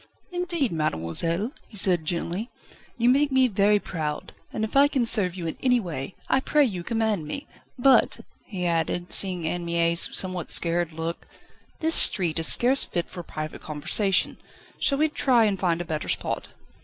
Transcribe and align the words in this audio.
"Indeed, 0.31 0.71
mademoiselle," 0.71 1.51
he 1.67 1.77
said 1.77 2.05
gently, 2.07 2.49
"you 2.97 3.07
make 3.07 3.31
me 3.31 3.47
very 3.47 3.77
proud; 3.77 4.33
and 4.51 4.67
I 4.75 4.87
can 4.87 5.05
serve 5.05 5.35
you 5.35 5.45
in 5.45 5.57
any 5.61 5.79
way, 5.79 6.15
I 6.27 6.39
pray 6.39 6.65
you 6.65 6.83
command 6.83 7.27
me. 7.27 7.45
But," 7.77 8.21
he 8.47 8.65
added, 8.65 9.13
seeing 9.13 9.45
Anne 9.45 9.63
Mie's 9.63 10.09
somewhat 10.11 10.49
scared 10.49 10.91
look, 10.91 11.27
"this 11.81 11.93
street 11.93 12.39
is 12.39 12.47
scarce 12.47 12.83
fit 12.83 13.09
for 13.11 13.21
private 13.21 13.61
conversation. 13.61 14.39
Shall 14.79 14.97
we 14.97 15.07
try 15.07 15.45
and 15.45 15.59
find 15.59 15.81
a 15.81 15.85
better 15.85 16.09
spot?" 16.09 16.47